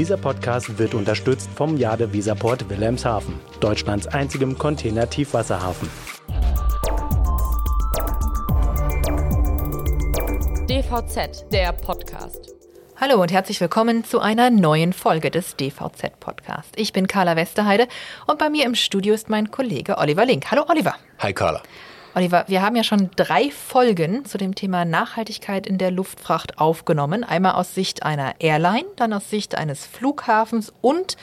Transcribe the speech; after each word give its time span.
Dieser 0.00 0.16
Podcast 0.16 0.78
wird 0.78 0.94
unterstützt 0.94 1.50
vom 1.54 1.76
Jade 1.76 2.10
Visaport 2.10 2.70
Wilhelmshaven, 2.70 3.38
Deutschlands 3.60 4.06
einzigem 4.06 4.56
Container-Tiefwasserhafen. 4.56 5.90
DVZ, 10.66 11.52
der 11.52 11.74
Podcast. 11.74 12.54
Hallo 12.96 13.20
und 13.20 13.30
herzlich 13.30 13.60
willkommen 13.60 14.02
zu 14.02 14.20
einer 14.20 14.48
neuen 14.48 14.94
Folge 14.94 15.30
des 15.30 15.56
DVZ 15.56 16.18
Podcast. 16.18 16.72
Ich 16.76 16.94
bin 16.94 17.06
Carla 17.06 17.36
Westerheide 17.36 17.86
und 18.26 18.38
bei 18.38 18.48
mir 18.48 18.64
im 18.64 18.76
Studio 18.76 19.12
ist 19.12 19.28
mein 19.28 19.50
Kollege 19.50 19.98
Oliver 19.98 20.24
Link. 20.24 20.50
Hallo 20.50 20.64
Oliver. 20.66 20.94
Hi 21.18 21.34
Carla. 21.34 21.60
Oliver, 22.12 22.44
wir 22.48 22.60
haben 22.60 22.74
ja 22.74 22.82
schon 22.82 23.10
drei 23.14 23.50
Folgen 23.50 24.24
zu 24.24 24.36
dem 24.36 24.56
Thema 24.56 24.84
Nachhaltigkeit 24.84 25.64
in 25.64 25.78
der 25.78 25.92
Luftfracht 25.92 26.58
aufgenommen. 26.58 27.22
Einmal 27.22 27.52
aus 27.52 27.74
Sicht 27.74 28.02
einer 28.02 28.34
Airline, 28.40 28.86
dann 28.96 29.12
aus 29.12 29.30
Sicht 29.30 29.54
eines 29.54 29.86
Flughafens 29.86 30.72
und 30.80 31.16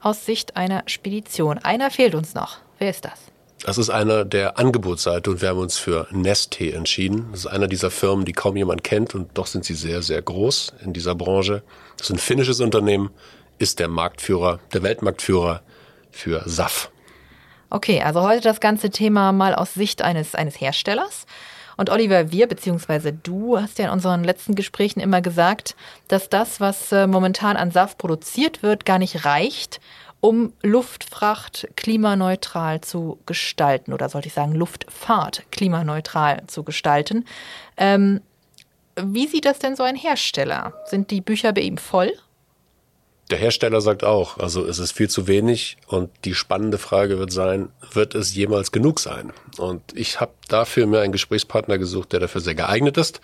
aus 0.00 0.26
Sicht 0.26 0.56
einer 0.56 0.82
Spedition. 0.86 1.58
Einer 1.58 1.92
fehlt 1.92 2.16
uns 2.16 2.34
noch. 2.34 2.58
Wer 2.78 2.90
ist 2.90 3.04
das? 3.04 3.12
Das 3.64 3.78
ist 3.78 3.90
einer 3.90 4.24
der 4.24 4.58
Angebotsseite 4.58 5.30
und 5.30 5.40
wir 5.40 5.50
haben 5.50 5.60
uns 5.60 5.78
für 5.78 6.08
Neste 6.10 6.72
entschieden. 6.72 7.28
Das 7.30 7.40
ist 7.40 7.46
einer 7.46 7.68
dieser 7.68 7.92
Firmen, 7.92 8.24
die 8.24 8.32
kaum 8.32 8.56
jemand 8.56 8.82
kennt 8.82 9.14
und 9.14 9.30
doch 9.38 9.46
sind 9.46 9.64
sie 9.64 9.74
sehr, 9.74 10.02
sehr 10.02 10.20
groß 10.20 10.74
in 10.84 10.92
dieser 10.92 11.14
Branche. 11.14 11.62
Das 11.96 12.08
ist 12.08 12.16
ein 12.16 12.18
finnisches 12.18 12.58
Unternehmen, 12.58 13.10
ist 13.58 13.78
der 13.78 13.86
Marktführer, 13.86 14.58
der 14.72 14.82
Weltmarktführer 14.82 15.62
für 16.10 16.42
SAF. 16.46 16.90
Okay, 17.74 18.02
also 18.02 18.20
heute 18.20 18.42
das 18.42 18.60
ganze 18.60 18.90
Thema 18.90 19.32
mal 19.32 19.54
aus 19.54 19.72
Sicht 19.72 20.02
eines, 20.02 20.34
eines 20.34 20.60
Herstellers. 20.60 21.24
Und 21.78 21.88
Oliver, 21.88 22.30
wir 22.30 22.46
bzw. 22.46 23.12
du 23.22 23.58
hast 23.58 23.78
ja 23.78 23.86
in 23.86 23.90
unseren 23.92 24.24
letzten 24.24 24.54
Gesprächen 24.54 25.00
immer 25.00 25.22
gesagt, 25.22 25.74
dass 26.06 26.28
das, 26.28 26.60
was 26.60 26.92
äh, 26.92 27.06
momentan 27.06 27.56
an 27.56 27.70
Saft 27.70 27.96
produziert 27.96 28.62
wird, 28.62 28.84
gar 28.84 28.98
nicht 28.98 29.24
reicht, 29.24 29.80
um 30.20 30.52
Luftfracht 30.62 31.66
klimaneutral 31.74 32.82
zu 32.82 33.18
gestalten 33.24 33.94
oder 33.94 34.10
sollte 34.10 34.28
ich 34.28 34.34
sagen 34.34 34.52
Luftfahrt 34.52 35.44
klimaneutral 35.50 36.42
zu 36.48 36.64
gestalten. 36.64 37.24
Ähm, 37.78 38.20
wie 39.00 39.26
sieht 39.26 39.46
das 39.46 39.60
denn 39.60 39.76
so 39.76 39.82
ein 39.82 39.96
Hersteller? 39.96 40.74
Sind 40.84 41.10
die 41.10 41.22
Bücher 41.22 41.54
bei 41.54 41.62
ihm 41.62 41.78
voll? 41.78 42.12
Der 43.32 43.38
Hersteller 43.38 43.80
sagt 43.80 44.04
auch, 44.04 44.36
also 44.36 44.66
es 44.66 44.78
ist 44.78 44.92
viel 44.92 45.08
zu 45.08 45.26
wenig 45.26 45.78
und 45.86 46.10
die 46.26 46.34
spannende 46.34 46.76
Frage 46.76 47.18
wird 47.18 47.32
sein, 47.32 47.70
wird 47.90 48.14
es 48.14 48.34
jemals 48.34 48.72
genug 48.72 49.00
sein? 49.00 49.32
Und 49.56 49.80
ich 49.94 50.20
habe 50.20 50.32
dafür 50.48 50.86
mir 50.86 51.00
einen 51.00 51.12
Gesprächspartner 51.12 51.78
gesucht, 51.78 52.12
der 52.12 52.20
dafür 52.20 52.42
sehr 52.42 52.54
geeignet 52.54 52.98
ist. 52.98 53.22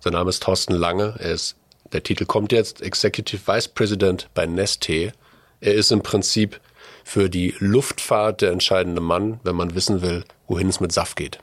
Sein 0.00 0.14
Name 0.14 0.30
ist 0.30 0.42
Thorsten 0.42 0.72
Lange. 0.72 1.16
Er 1.18 1.32
ist, 1.32 1.56
der 1.92 2.02
Titel 2.02 2.24
kommt 2.24 2.52
jetzt, 2.52 2.80
Executive 2.80 3.46
Vice 3.46 3.68
President 3.68 4.30
bei 4.32 4.46
Neste. 4.46 5.12
Er 5.60 5.74
ist 5.74 5.92
im 5.92 6.00
Prinzip 6.02 6.58
für 7.04 7.28
die 7.28 7.54
Luftfahrt 7.58 8.40
der 8.40 8.52
entscheidende 8.52 9.02
Mann, 9.02 9.40
wenn 9.42 9.56
man 9.56 9.74
wissen 9.74 10.00
will, 10.00 10.24
wohin 10.46 10.70
es 10.70 10.80
mit 10.80 10.90
SAF 10.90 11.16
geht. 11.16 11.38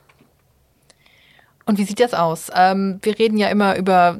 Und 1.67 1.77
wie 1.77 1.83
sieht 1.83 1.99
das 1.99 2.15
aus? 2.15 2.49
Ähm, 2.55 2.97
wir 3.03 3.19
reden 3.19 3.37
ja 3.37 3.49
immer 3.49 3.77
über 3.77 4.17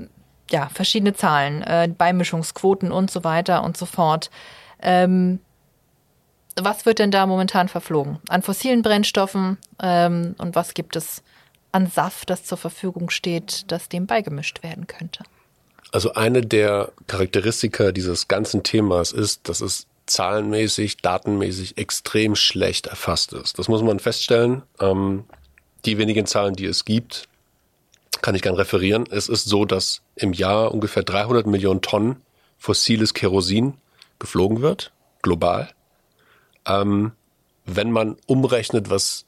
ja, 0.52 0.70
verschiedene 0.70 1.14
Zahlen, 1.14 1.62
äh, 1.64 1.90
Beimischungsquoten 1.96 2.92
und 2.92 3.10
so 3.10 3.24
weiter 3.24 3.64
und 3.64 3.78
so 3.78 3.86
fort. 3.86 4.30
Ähm, 4.82 5.40
was 6.56 6.86
wird 6.86 7.00
denn 7.00 7.12
da 7.12 7.26
momentan 7.26 7.68
verflogen? 7.68 8.20
An 8.30 8.42
fossilen 8.42 8.82
Brennstoffen 8.82 9.58
ähm, 9.82 10.36
und 10.38 10.56
was 10.56 10.74
gibt 10.74 10.96
es 10.96 11.24
an 11.72 11.88
Saft, 11.88 12.30
das 12.30 12.46
zur 12.46 12.58
Verfügung 12.58 13.10
steht, 13.10 13.70
das 13.72 13.90
dem 13.90 14.06
beigemischt 14.06 14.64
werden 14.64 14.88
könnte? 14.88 15.24
Also 15.92 16.14
eine 16.14 16.42
der 16.42 16.92
Charakteristika 17.08 17.92
dieses 17.92 18.28
ganzen 18.28 18.64
Themas 18.64 19.12
ist, 19.12 19.50
dass 19.50 19.62
es 19.62 19.88
zahlenmäßig, 20.06 20.98
datenmäßig 20.98 21.78
extrem 21.78 22.36
schlecht 22.36 22.88
erfasst 22.88 23.34
ist. 23.34 23.60
Das 23.60 23.68
muss 23.68 23.82
man 23.82 24.00
feststellen. 24.00 24.62
Ähm, 24.80 25.26
die 25.86 25.98
wenigen 25.98 26.26
Zahlen, 26.26 26.56
die 26.56 26.66
es 26.66 26.86
gibt, 26.86 27.28
kann 28.26 28.34
ich 28.34 28.42
gern 28.42 28.56
referieren. 28.56 29.06
Es 29.12 29.30
ist 29.30 29.46
so, 29.46 29.66
dass 29.66 30.02
im 30.16 30.34
Jahr 30.34 30.74
ungefähr 30.74 31.04
300 31.04 31.46
Millionen 31.46 31.82
Tonnen 31.82 32.24
fossiles 32.58 33.14
Kerosin 33.14 33.76
geflogen 34.18 34.64
wird, 34.64 34.92
global. 35.22 35.70
Ähm, 36.66 37.12
wenn 37.66 37.92
man 37.92 38.18
umrechnet, 38.26 38.90
was 38.90 39.26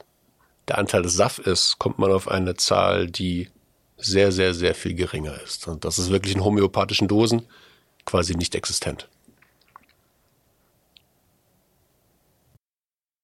der 0.66 0.78
Anteil 0.78 1.02
des 1.02 1.14
SAF 1.14 1.38
ist, 1.38 1.78
kommt 1.78 2.00
man 2.00 2.10
auf 2.10 2.26
eine 2.26 2.56
Zahl, 2.56 3.06
die 3.06 3.50
sehr, 3.96 4.32
sehr, 4.32 4.52
sehr 4.52 4.74
viel 4.74 4.94
geringer 4.94 5.40
ist. 5.44 5.68
Und 5.68 5.84
das 5.84 6.00
ist 6.00 6.10
wirklich 6.10 6.34
in 6.34 6.42
homöopathischen 6.42 7.06
Dosen 7.06 7.42
quasi 8.04 8.34
nicht 8.34 8.56
existent. 8.56 9.08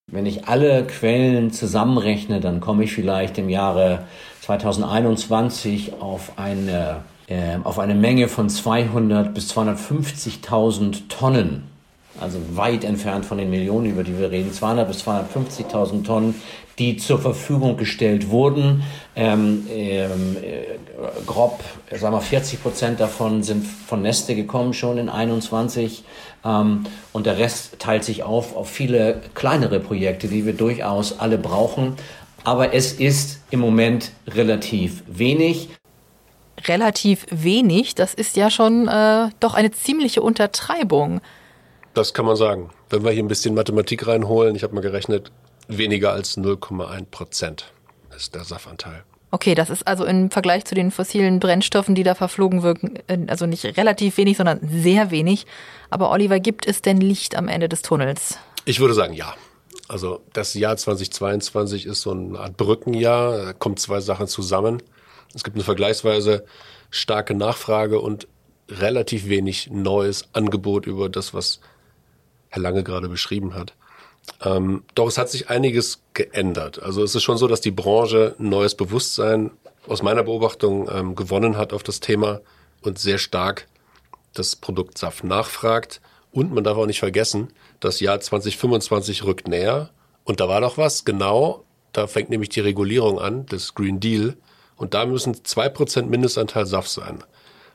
Wenn 0.06 0.26
ich 0.26 0.46
alle 0.46 0.86
Quellen 0.86 1.50
zusammenrechne, 1.50 2.38
dann 2.38 2.60
komme 2.60 2.84
ich 2.84 2.92
vielleicht 2.92 3.38
im 3.38 3.48
Jahre 3.48 4.06
2021 4.44 5.94
auf 6.00 6.32
eine, 6.36 6.96
äh, 7.28 7.56
auf 7.64 7.78
eine 7.78 7.94
Menge 7.94 8.28
von 8.28 8.50
200 8.50 9.32
bis 9.32 9.50
250.000 9.56 11.08
Tonnen. 11.08 11.64
Also 12.20 12.38
weit 12.52 12.84
entfernt 12.84 13.24
von 13.24 13.38
den 13.38 13.50
Millionen, 13.50 13.86
über 13.86 14.04
die 14.04 14.16
wir 14.18 14.30
reden. 14.30 14.52
200 14.52 14.86
bis 14.86 15.06
250.000 15.08 16.04
Tonnen, 16.04 16.34
die 16.78 16.96
zur 16.98 17.18
Verfügung 17.18 17.76
gestellt 17.76 18.28
wurden. 18.28 18.84
Ähm, 19.16 19.66
ähm, 19.70 20.36
äh, 20.36 21.24
grob, 21.26 21.64
sagen 21.90 22.14
wir 22.14 22.20
40 22.20 22.62
Prozent 22.62 23.00
davon 23.00 23.42
sind 23.42 23.66
von 23.66 24.02
Neste 24.02 24.36
gekommen 24.36 24.74
schon 24.74 24.98
in 24.98 25.08
21. 25.08 26.04
Ähm, 26.44 26.84
und 27.12 27.26
der 27.26 27.38
Rest 27.38 27.78
teilt 27.78 28.04
sich 28.04 28.22
auf 28.22 28.54
auf 28.54 28.68
viele 28.68 29.22
kleinere 29.34 29.80
Projekte, 29.80 30.28
die 30.28 30.44
wir 30.44 30.52
durchaus 30.52 31.18
alle 31.18 31.38
brauchen 31.38 31.96
aber 32.44 32.74
es 32.74 32.92
ist 32.92 33.40
im 33.50 33.60
Moment 33.60 34.12
relativ 34.28 35.02
wenig. 35.06 35.70
Relativ 36.66 37.26
wenig, 37.30 37.94
das 37.94 38.14
ist 38.14 38.36
ja 38.36 38.50
schon 38.50 38.86
äh, 38.86 39.30
doch 39.40 39.54
eine 39.54 39.72
ziemliche 39.72 40.22
Untertreibung. 40.22 41.20
Das 41.94 42.14
kann 42.14 42.26
man 42.26 42.36
sagen. 42.36 42.70
Wenn 42.90 43.04
wir 43.04 43.10
hier 43.10 43.22
ein 43.22 43.28
bisschen 43.28 43.54
Mathematik 43.54 44.06
reinholen, 44.06 44.54
ich 44.54 44.62
habe 44.62 44.74
mal 44.74 44.80
gerechnet, 44.80 45.32
weniger 45.68 46.12
als 46.12 46.36
0,1 46.36 47.06
Prozent 47.10 47.72
ist 48.16 48.34
der 48.34 48.44
SAF-Anteil. 48.44 49.02
Okay, 49.30 49.56
das 49.56 49.68
ist 49.68 49.86
also 49.88 50.04
im 50.04 50.30
Vergleich 50.30 50.64
zu 50.64 50.76
den 50.76 50.92
fossilen 50.92 51.40
Brennstoffen, 51.40 51.96
die 51.96 52.04
da 52.04 52.14
verflogen 52.14 52.62
wirken, 52.62 53.00
äh, 53.08 53.18
also 53.26 53.46
nicht 53.46 53.64
relativ 53.76 54.16
wenig, 54.16 54.36
sondern 54.36 54.60
sehr 54.62 55.10
wenig. 55.10 55.46
Aber 55.90 56.12
Oliver, 56.12 56.38
gibt 56.38 56.66
es 56.66 56.82
denn 56.82 57.00
Licht 57.00 57.34
am 57.34 57.48
Ende 57.48 57.68
des 57.68 57.82
Tunnels? 57.82 58.38
Ich 58.64 58.78
würde 58.78 58.94
sagen, 58.94 59.12
ja. 59.12 59.34
Also 59.88 60.22
das 60.32 60.54
Jahr 60.54 60.76
2022 60.76 61.86
ist 61.86 62.02
so 62.02 62.12
eine 62.12 62.38
Art 62.38 62.56
Brückenjahr, 62.56 63.44
da 63.44 63.52
kommen 63.52 63.76
zwei 63.76 64.00
Sachen 64.00 64.28
zusammen. 64.28 64.82
Es 65.34 65.44
gibt 65.44 65.56
eine 65.56 65.64
vergleichsweise 65.64 66.44
starke 66.90 67.34
Nachfrage 67.34 68.00
und 68.00 68.28
relativ 68.68 69.28
wenig 69.28 69.70
neues 69.70 70.24
Angebot 70.32 70.86
über 70.86 71.08
das, 71.08 71.34
was 71.34 71.60
Herr 72.48 72.62
Lange 72.62 72.82
gerade 72.82 73.08
beschrieben 73.08 73.54
hat. 73.54 73.74
Ähm, 74.42 74.84
doch 74.94 75.08
es 75.08 75.18
hat 75.18 75.28
sich 75.28 75.50
einiges 75.50 76.00
geändert. 76.14 76.82
Also 76.82 77.02
es 77.02 77.14
ist 77.14 77.22
schon 77.22 77.36
so, 77.36 77.46
dass 77.46 77.60
die 77.60 77.70
Branche 77.70 78.34
neues 78.38 78.74
Bewusstsein 78.74 79.50
aus 79.86 80.02
meiner 80.02 80.22
Beobachtung 80.22 80.88
ähm, 80.90 81.14
gewonnen 81.14 81.58
hat 81.58 81.74
auf 81.74 81.82
das 81.82 82.00
Thema 82.00 82.40
und 82.80 82.98
sehr 82.98 83.18
stark 83.18 83.66
das 84.32 84.56
Produkt 84.56 84.96
Saft 84.96 85.24
nachfragt. 85.24 86.00
Und 86.34 86.52
man 86.52 86.64
darf 86.64 86.76
auch 86.76 86.86
nicht 86.86 86.98
vergessen, 86.98 87.52
das 87.78 88.00
Jahr 88.00 88.18
2025 88.18 89.22
rückt 89.22 89.46
näher 89.46 89.90
und 90.24 90.40
da 90.40 90.48
war 90.48 90.60
doch 90.60 90.76
was, 90.76 91.04
genau, 91.04 91.62
da 91.92 92.08
fängt 92.08 92.28
nämlich 92.28 92.48
die 92.48 92.58
Regulierung 92.58 93.20
an, 93.20 93.46
das 93.46 93.72
Green 93.76 94.00
Deal 94.00 94.36
und 94.74 94.94
da 94.94 95.06
müssen 95.06 95.44
zwei 95.44 95.68
Prozent 95.68 96.10
Mindestanteil 96.10 96.66
Saft 96.66 96.90
sein. 96.90 97.22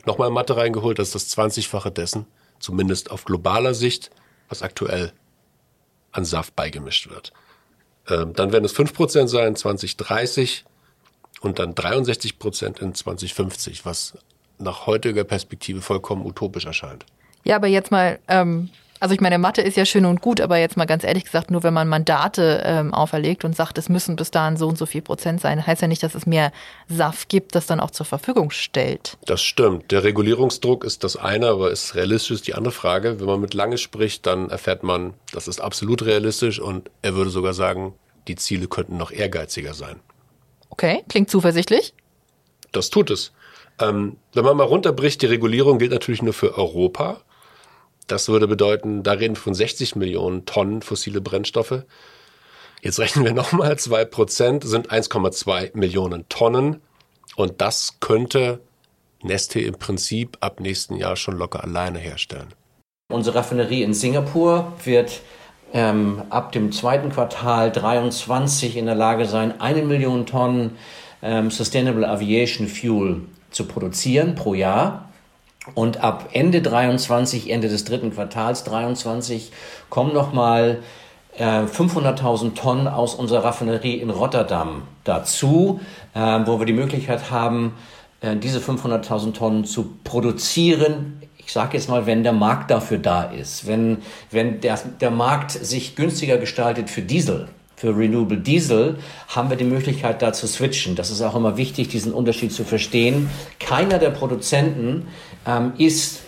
Nochmal 0.05 0.29
Mathe 0.29 0.57
reingeholt, 0.57 0.99
das 0.99 1.15
ist 1.15 1.37
das 1.37 1.37
20-fache 1.37 1.89
dessen, 1.89 2.25
zumindest 2.59 3.11
auf 3.11 3.23
globaler 3.23 3.73
Sicht, 3.73 4.11
was 4.49 4.61
aktuell 4.61 5.13
an 6.11 6.25
Saft 6.25 6.53
beigemischt 6.57 7.09
wird. 7.09 7.31
Ähm, 8.09 8.33
dann 8.33 8.51
werden 8.51 8.65
es 8.65 8.73
fünf 8.73 8.93
Prozent 8.93 9.29
sein 9.29 9.55
2030 9.55 10.65
und 11.39 11.59
dann 11.59 11.75
63 11.75 12.39
Prozent 12.39 12.79
in 12.79 12.93
2050, 12.93 13.85
was 13.85 14.17
nach 14.57 14.85
heutiger 14.85 15.23
Perspektive 15.23 15.81
vollkommen 15.81 16.25
utopisch 16.25 16.65
erscheint. 16.65 17.05
Ja, 17.43 17.55
aber 17.55 17.67
jetzt 17.67 17.91
mal 17.91 18.19
ähm, 18.27 18.69
also 18.99 19.15
ich 19.15 19.21
meine, 19.21 19.37
Mathe 19.37 19.61
ist 19.61 19.77
ja 19.77 19.85
schön 19.85 20.05
und 20.05 20.19
gut, 20.19 20.41
aber 20.41 20.57
jetzt 20.57 20.75
mal 20.75 20.85
ganz 20.85 21.05
ehrlich 21.05 21.23
gesagt, 21.23 21.51
nur 21.51 21.63
wenn 21.63 21.73
man 21.73 21.87
Mandate 21.87 22.61
ähm, 22.65 22.93
auferlegt 22.93 23.45
und 23.45 23.55
sagt, 23.55 23.77
es 23.77 23.87
müssen 23.87 24.17
bis 24.17 24.29
dahin 24.29 24.57
so 24.57 24.67
und 24.67 24.77
so 24.77 24.85
viel 24.85 25.01
Prozent 25.01 25.39
sein, 25.39 25.65
heißt 25.65 25.81
ja 25.81 25.87
nicht, 25.87 26.03
dass 26.03 26.15
es 26.15 26.25
mehr 26.25 26.51
Saft 26.89 27.29
gibt, 27.29 27.55
das 27.55 27.65
dann 27.65 27.79
auch 27.79 27.91
zur 27.91 28.05
Verfügung 28.05 28.51
stellt. 28.51 29.17
Das 29.25 29.41
stimmt. 29.41 29.91
Der 29.91 30.03
Regulierungsdruck 30.03 30.83
ist 30.83 31.05
das 31.05 31.15
eine, 31.15 31.47
aber 31.47 31.71
ist 31.71 31.95
realistisch 31.95 32.41
die 32.41 32.55
andere 32.55 32.73
Frage. 32.73 33.19
Wenn 33.19 33.27
man 33.27 33.39
mit 33.39 33.53
Lange 33.53 33.77
spricht, 33.77 34.25
dann 34.25 34.49
erfährt 34.49 34.83
man, 34.83 35.13
das 35.31 35.47
ist 35.47 35.61
absolut 35.61 36.05
realistisch 36.05 36.59
und 36.59 36.91
er 37.01 37.15
würde 37.15 37.29
sogar 37.29 37.53
sagen, 37.53 37.93
die 38.27 38.35
Ziele 38.35 38.67
könnten 38.67 38.97
noch 38.97 39.11
ehrgeiziger 39.11 39.73
sein. 39.73 40.01
Okay, 40.69 41.03
klingt 41.07 41.29
zuversichtlich. 41.29 41.93
Das 42.73 42.89
tut 42.89 43.09
es. 43.11 43.31
Ähm, 43.79 44.17
wenn 44.33 44.43
man 44.43 44.57
mal 44.57 44.65
runterbricht, 44.65 45.21
die 45.21 45.27
Regulierung 45.27 45.79
gilt 45.79 45.91
natürlich 45.91 46.21
nur 46.21 46.33
für 46.33 46.57
Europa. 46.57 47.21
Das 48.09 48.27
würde 48.27 48.47
bedeuten, 48.47 49.03
da 49.03 49.13
reden 49.13 49.35
wir 49.35 49.41
von 49.41 49.53
60 49.53 49.95
Millionen 49.95 50.45
Tonnen 50.45 50.81
fossile 50.81 51.21
Brennstoffe. 51.21 51.83
Jetzt 52.81 52.99
rechnen 52.99 53.23
wir 53.23 53.33
nochmal, 53.33 53.77
2 53.77 54.05
Prozent 54.05 54.63
sind 54.63 54.91
1,2 54.91 55.77
Millionen 55.77 56.27
Tonnen. 56.27 56.81
Und 57.35 57.61
das 57.61 57.99
könnte 57.99 58.59
Neste 59.21 59.59
im 59.59 59.75
Prinzip 59.75 60.37
ab 60.39 60.59
nächsten 60.61 60.95
Jahr 60.95 61.17
schon 61.17 61.37
locker 61.37 61.63
alleine 61.63 61.99
herstellen. 61.99 62.47
Unsere 63.11 63.37
Raffinerie 63.37 63.83
in 63.83 63.93
Singapur 63.93 64.71
wird 64.85 65.21
ähm, 65.73 66.23
ab 66.29 66.53
dem 66.53 66.71
zweiten 66.71 67.09
Quartal 67.09 67.71
23 67.71 68.77
in 68.77 68.85
der 68.85 68.95
Lage 68.95 69.25
sein, 69.25 69.59
eine 69.59 69.81
Million 69.81 70.25
Tonnen 70.25 70.77
ähm, 71.21 71.51
Sustainable 71.51 72.07
Aviation 72.07 72.67
Fuel 72.67 73.21
zu 73.51 73.65
produzieren 73.65 74.35
pro 74.35 74.53
Jahr. 74.53 75.08
Und 75.75 76.03
ab 76.03 76.29
Ende 76.33 76.61
23, 76.61 77.49
Ende 77.49 77.69
des 77.69 77.83
dritten 77.83 78.13
Quartals 78.13 78.63
23 78.63 79.51
kommen 79.89 80.13
nochmal 80.13 80.79
äh, 81.37 81.63
500.000 81.63 82.55
Tonnen 82.55 82.87
aus 82.87 83.15
unserer 83.15 83.43
Raffinerie 83.43 83.95
in 83.95 84.09
Rotterdam 84.09 84.83
dazu, 85.03 85.81
äh, 86.13 86.19
wo 86.19 86.59
wir 86.59 86.65
die 86.65 86.73
Möglichkeit 86.73 87.29
haben, 87.29 87.73
äh, 88.21 88.35
diese 88.35 88.59
500.000 88.59 89.33
Tonnen 89.33 89.65
zu 89.65 89.95
produzieren. 90.03 91.21
Ich 91.37 91.51
sage 91.51 91.77
jetzt 91.77 91.89
mal, 91.89 92.05
wenn 92.05 92.23
der 92.23 92.33
Markt 92.33 92.71
dafür 92.71 92.97
da 92.97 93.23
ist, 93.23 93.67
wenn, 93.67 93.97
wenn 94.31 94.61
der, 94.61 94.79
der 95.01 95.11
Markt 95.11 95.51
sich 95.51 95.95
günstiger 95.95 96.37
gestaltet 96.37 96.89
für 96.89 97.01
Diesel, 97.01 97.49
für 97.79 97.95
Renewable 97.95 98.37
Diesel 98.37 98.97
haben 99.29 99.49
wir 99.49 99.55
die 99.55 99.63
Möglichkeit, 99.63 100.21
da 100.21 100.33
zu 100.33 100.47
switchen. 100.47 100.95
Das 100.95 101.09
ist 101.09 101.21
auch 101.21 101.33
immer 101.33 101.55
wichtig, 101.55 101.87
diesen 101.87 102.11
Unterschied 102.11 102.51
zu 102.51 102.65
verstehen. 102.65 103.29
Keiner 103.57 103.99
der 103.99 104.09
Produzenten 104.09 105.07
ähm, 105.45 105.73
ist 105.77 106.21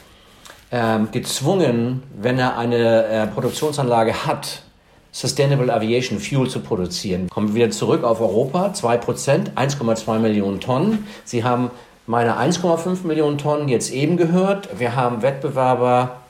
ähm, 0.72 1.10
gezwungen, 1.12 2.04
wenn 2.20 2.40
er 2.40 2.58
eine 2.58 3.06
äh, 3.06 3.28
Produktionsanlage 3.28 4.26
hat, 4.26 4.64
Sustainable 5.12 5.74
Aviation 5.74 6.20
Fuel 6.20 6.50
zu 6.50 6.62
produzieren. 6.62 7.28
Kommen 7.30 7.50
wir 7.50 7.56
wieder 7.56 7.72
zurück 7.72 8.04
auf 8.04 8.22
Europa, 8.22 8.68
2%, 8.68 9.56
1,2 9.56 10.20
Millionen 10.20 10.62
Tonnen. 10.62 11.06
Sie 11.26 11.44
haben 11.44 11.70
meine 12.08 12.38
1,5 12.38 13.06
Millionen 13.06 13.38
Tonnen 13.38 13.68
jetzt 13.68 13.92
eben 13.92 14.16
gehört. 14.16 14.70
Wir 14.80 14.96
haben 14.96 15.22
Wettbewerber 15.22 16.21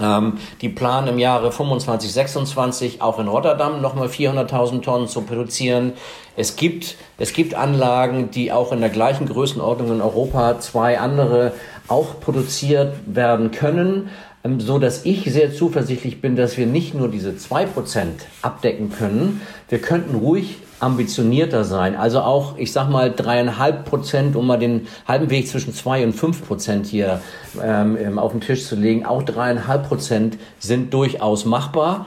ähm, 0.00 0.38
die 0.60 0.68
planen 0.68 1.08
im 1.08 1.18
Jahre 1.18 1.52
25, 1.52 2.12
26 2.12 3.02
auch 3.02 3.18
in 3.18 3.28
Rotterdam 3.28 3.80
nochmal 3.80 4.08
400.000 4.08 4.82
Tonnen 4.82 5.08
zu 5.08 5.22
produzieren. 5.22 5.92
Es 6.36 6.56
gibt, 6.56 6.96
es 7.18 7.32
gibt 7.32 7.54
Anlagen, 7.54 8.30
die 8.30 8.50
auch 8.50 8.72
in 8.72 8.80
der 8.80 8.90
gleichen 8.90 9.26
Größenordnung 9.26 9.92
in 9.92 10.00
Europa 10.00 10.58
zwei 10.60 10.98
andere 10.98 11.52
auch 11.86 12.20
produziert 12.20 12.94
werden 13.06 13.50
können, 13.50 14.10
so 14.58 14.78
dass 14.78 15.06
ich 15.06 15.24
sehr 15.24 15.54
zuversichtlich 15.54 16.20
bin, 16.20 16.36
dass 16.36 16.58
wir 16.58 16.66
nicht 16.66 16.94
nur 16.94 17.08
diese 17.08 17.36
zwei 17.36 17.64
Prozent 17.64 18.26
abdecken 18.42 18.90
können, 18.90 19.40
wir 19.70 19.80
könnten 19.80 20.16
ruhig 20.16 20.58
ambitionierter 20.80 21.64
sein. 21.64 21.96
Also 21.96 22.20
auch, 22.20 22.58
ich 22.58 22.70
sag 22.70 22.90
mal, 22.90 23.10
dreieinhalb 23.10 23.86
Prozent, 23.86 24.36
um 24.36 24.46
mal 24.46 24.58
den 24.58 24.86
halben 25.08 25.30
Weg 25.30 25.48
zwischen 25.48 25.72
zwei 25.72 26.04
und 26.04 26.12
fünf 26.12 26.46
Prozent 26.46 26.86
hier 26.86 27.22
ähm, 27.62 27.96
ähm, 27.96 28.18
auf 28.18 28.32
den 28.32 28.42
Tisch 28.42 28.66
zu 28.66 28.76
legen. 28.76 29.06
Auch 29.06 29.22
dreieinhalb 29.22 29.88
Prozent 29.88 30.36
sind 30.58 30.92
durchaus 30.92 31.46
machbar. 31.46 32.06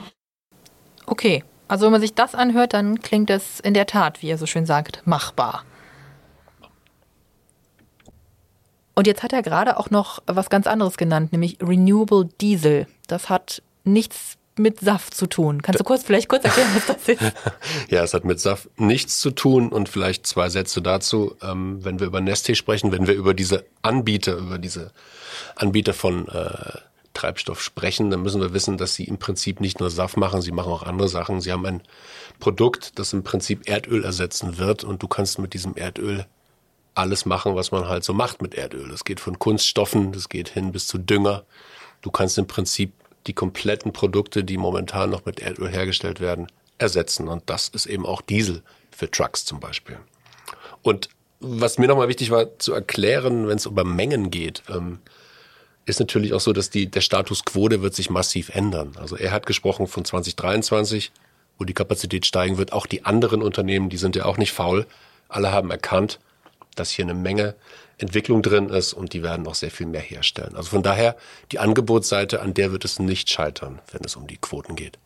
Okay, 1.08 1.44
also 1.68 1.86
wenn 1.86 1.92
man 1.92 2.02
sich 2.02 2.14
das 2.14 2.36
anhört, 2.36 2.74
dann 2.74 3.00
klingt 3.02 3.32
es 3.32 3.60
in 3.60 3.74
der 3.74 3.88
Tat, 3.88 4.22
wie 4.22 4.30
er 4.30 4.38
so 4.38 4.46
schön 4.46 4.68
sagt, 4.68 5.02
machbar. 5.06 5.64
Und 8.98 9.06
jetzt 9.06 9.22
hat 9.22 9.32
er 9.32 9.44
gerade 9.44 9.78
auch 9.78 9.92
noch 9.92 10.24
was 10.26 10.50
ganz 10.50 10.66
anderes 10.66 10.98
genannt, 10.98 11.32
nämlich 11.32 11.60
Renewable 11.62 12.30
Diesel. 12.42 12.88
Das 13.06 13.30
hat 13.30 13.62
nichts 13.84 14.38
mit 14.56 14.80
Saft 14.80 15.14
zu 15.14 15.28
tun. 15.28 15.62
Kannst 15.62 15.80
du 15.80 15.84
kurz 15.84 16.02
vielleicht 16.02 16.28
kurz 16.28 16.46
erklären, 16.46 16.70
was 16.74 16.88
das 16.88 17.08
ist? 17.08 17.22
ja, 17.92 18.04
es 18.04 18.16
hat 18.16 18.26
mit 18.26 18.40
Saft 18.40 18.68
nichts 18.80 19.20
zu 19.20 19.30
tun 19.30 19.70
und 19.70 19.88
vielleicht 19.88 20.26
zwei 20.26 20.50
Sätze 20.50 20.82
dazu. 20.82 21.36
Ähm, 21.44 21.86
wenn 21.86 22.00
wir 22.00 22.08
über 22.08 22.22
Nestle 22.22 22.56
sprechen, 22.56 22.92
wenn 22.92 23.06
wir 23.06 23.14
über 23.14 23.36
diese 23.36 23.66
Anbieter, 23.84 24.36
über 24.36 24.58
diese 24.58 24.92
Anbieter 25.56 25.94
von 25.94 26.28
äh, 26.30 26.80
Treibstoff 27.14 27.62
sprechen, 27.62 28.10
dann 28.10 28.24
müssen 28.24 28.42
wir 28.42 28.52
wissen, 28.56 28.78
dass 28.78 28.96
sie 28.96 29.04
im 29.04 29.20
Prinzip 29.20 29.62
nicht 29.62 29.80
nur 29.80 29.92
Saft 29.92 30.18
machen, 30.18 30.42
sie 30.42 30.52
machen 30.52 30.72
auch 30.72 30.82
andere 30.82 31.08
Sachen. 31.08 31.40
Sie 31.40 31.52
haben 31.52 31.68
ein 31.68 31.84
Produkt, 32.40 32.98
das 32.98 33.14
im 33.14 33.22
Prinzip 33.22 33.70
Erdöl 33.70 34.04
ersetzen 34.04 34.58
wird 34.58 34.84
und 34.84 35.04
du 35.04 35.08
kannst 35.08 35.38
mit 35.38 35.54
diesem 35.54 35.76
Erdöl 35.76 36.26
alles 36.98 37.26
machen, 37.26 37.56
was 37.56 37.72
man 37.72 37.88
halt 37.88 38.04
so 38.04 38.14
macht 38.14 38.42
mit 38.42 38.56
Erdöl. 38.56 38.90
Das 38.90 39.04
geht 39.04 39.20
von 39.20 39.40
Kunststoffen, 39.40 40.12
das 40.12 40.30
geht 40.30 40.50
hin 40.50 40.72
bis 40.72 40.88
zu 40.88 40.98
Dünger. 40.98 41.44
Du 42.02 42.12
kannst 42.12 42.38
im 42.38 42.48
Prinzip 42.48 42.94
die 43.28 43.34
kompletten 43.34 43.94
Produkte, 43.94 44.44
die 44.44 44.58
momentan 44.58 45.10
noch 45.10 45.26
mit 45.26 45.40
Erdöl 45.40 45.70
hergestellt 45.70 46.20
werden, 46.20 46.48
ersetzen. 46.78 47.28
Und 47.28 47.44
das 47.48 47.68
ist 47.70 47.86
eben 47.86 48.06
auch 48.06 48.22
Diesel 48.22 48.64
für 48.92 49.12
Trucks 49.12 49.46
zum 49.46 49.60
Beispiel. 49.60 49.98
Und 50.82 51.10
was 51.40 51.78
mir 51.78 51.88
nochmal 51.88 52.08
wichtig 52.08 52.32
war 52.32 52.58
zu 52.58 52.74
erklären, 52.74 53.48
wenn 53.48 53.58
es 53.58 53.66
über 53.66 53.84
Mengen 53.84 54.32
geht, 54.32 54.64
ähm, 54.70 55.00
ist 55.86 56.00
natürlich 56.00 56.34
auch 56.34 56.40
so, 56.40 56.52
dass 56.52 56.70
die, 56.70 56.90
der 56.90 57.02
Status 57.02 57.46
quo, 57.46 57.70
der 57.70 57.82
wird 57.82 57.96
sich 57.96 58.10
massiv 58.10 58.50
ändern. 58.50 58.94
Also 59.00 59.16
er 59.16 59.32
hat 59.32 59.46
gesprochen 59.46 59.88
von 59.88 60.04
2023, 60.04 61.12
wo 61.58 61.64
die 61.64 61.74
Kapazität 61.74 62.26
steigen 62.26 62.58
wird. 62.58 62.74
Auch 62.74 62.86
die 62.86 63.06
anderen 63.06 63.42
Unternehmen, 63.42 63.90
die 63.90 63.98
sind 63.98 64.16
ja 64.16 64.26
auch 64.26 64.38
nicht 64.38 64.52
faul. 64.52 64.86
Alle 65.30 65.52
haben 65.52 65.72
erkannt, 65.72 66.20
dass 66.80 66.92
hier 66.92 67.06
eine 67.06 67.14
Menge 67.14 67.56
Entwicklung 67.98 68.42
drin 68.42 68.70
ist 68.70 68.94
und 68.94 69.14
die 69.14 69.24
werden 69.24 69.44
noch 69.44 69.56
sehr 69.56 69.72
viel 69.72 69.88
mehr 69.88 70.02
herstellen. 70.02 70.56
Also 70.56 70.70
von 70.70 70.84
daher, 70.84 71.16
die 71.52 71.60
Angebotsseite, 71.60 72.42
an 72.42 72.54
der 72.54 72.72
wird 72.72 72.86
es 72.86 73.00
nicht 73.00 73.30
scheitern, 73.30 73.80
wenn 73.92 74.02
es 74.04 74.16
um 74.16 74.28
die 74.28 74.38
Quoten 74.38 74.76
geht. 74.76 75.00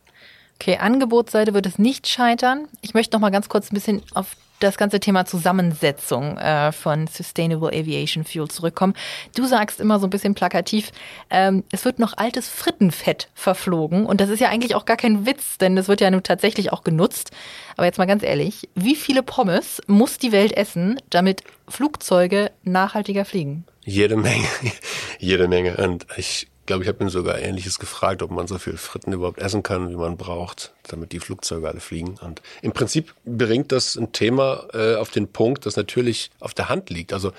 Okay, 0.60 0.76
Angebotsseite 0.76 1.54
wird 1.54 1.66
es 1.66 1.78
nicht 1.78 2.06
scheitern. 2.06 2.68
Ich 2.82 2.94
möchte 2.94 3.16
noch 3.16 3.20
mal 3.20 3.30
ganz 3.30 3.48
kurz 3.48 3.72
ein 3.72 3.74
bisschen 3.74 4.02
auf 4.14 4.36
das 4.62 4.76
ganze 4.76 5.00
Thema 5.00 5.24
Zusammensetzung 5.24 6.38
äh, 6.38 6.72
von 6.72 7.06
Sustainable 7.06 7.68
Aviation 7.68 8.24
Fuel 8.24 8.48
zurückkommen. 8.48 8.94
Du 9.34 9.46
sagst 9.46 9.80
immer 9.80 9.98
so 9.98 10.06
ein 10.06 10.10
bisschen 10.10 10.34
plakativ, 10.34 10.92
ähm, 11.30 11.64
es 11.72 11.84
wird 11.84 11.98
noch 11.98 12.16
altes 12.16 12.48
Frittenfett 12.48 13.28
verflogen 13.34 14.06
und 14.06 14.20
das 14.20 14.30
ist 14.30 14.40
ja 14.40 14.48
eigentlich 14.48 14.74
auch 14.74 14.84
gar 14.84 14.96
kein 14.96 15.26
Witz, 15.26 15.58
denn 15.58 15.76
das 15.76 15.88
wird 15.88 16.00
ja 16.00 16.10
nun 16.10 16.22
tatsächlich 16.22 16.72
auch 16.72 16.84
genutzt. 16.84 17.30
Aber 17.76 17.86
jetzt 17.86 17.98
mal 17.98 18.06
ganz 18.06 18.22
ehrlich, 18.22 18.68
wie 18.74 18.94
viele 18.94 19.22
Pommes 19.22 19.80
muss 19.86 20.18
die 20.18 20.32
Welt 20.32 20.52
essen, 20.52 21.00
damit 21.10 21.42
Flugzeuge 21.68 22.50
nachhaltiger 22.62 23.24
fliegen? 23.24 23.64
Jede 23.84 24.16
Menge, 24.16 24.46
jede 25.18 25.48
Menge. 25.48 25.76
Und 25.76 26.06
ich 26.16 26.48
glaube, 26.66 26.84
ich 26.84 26.88
habe 26.88 27.02
ihn 27.02 27.10
sogar 27.10 27.38
Ähnliches 27.38 27.78
gefragt, 27.78 28.22
ob 28.22 28.30
man 28.30 28.46
so 28.46 28.58
viel 28.58 28.76
Fritten 28.76 29.12
überhaupt 29.12 29.38
essen 29.38 29.62
kann, 29.62 29.90
wie 29.90 29.96
man 29.96 30.16
braucht, 30.16 30.72
damit 30.88 31.12
die 31.12 31.20
Flugzeuge 31.20 31.68
alle 31.68 31.80
fliegen. 31.80 32.18
Und 32.20 32.42
im 32.62 32.72
Prinzip 32.72 33.14
bringt 33.24 33.72
das 33.72 33.96
ein 33.96 34.12
Thema 34.12 34.68
äh, 34.72 34.96
auf 34.96 35.10
den 35.10 35.28
Punkt, 35.28 35.66
das 35.66 35.76
natürlich 35.76 36.30
auf 36.40 36.54
der 36.54 36.68
Hand 36.68 36.90
liegt. 36.90 37.12
Also 37.12 37.32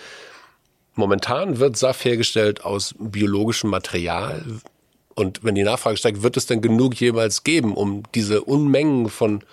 momentan 0.96 1.60
wird 1.60 1.78
SAF 1.78 2.04
hergestellt 2.04 2.66
aus 2.66 2.96
biologischem 3.00 3.70
Material. 3.70 4.44
Und 5.16 5.44
wenn 5.44 5.56
die 5.56 5.64
Nachfrage 5.64 5.98
steigt, 5.98 6.24
wird 6.24 6.38
es 6.38 6.46
denn 6.46 6.62
genug 6.62 6.96
jeweils 6.96 7.44
geben, 7.44 7.76
um 7.76 8.04
diese 8.14 8.42
Unmengen 8.42 9.10
von 9.10 9.44